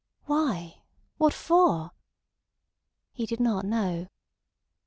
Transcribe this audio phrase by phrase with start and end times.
[0.25, 1.91] Why—what for?
[3.13, 4.07] He did not know.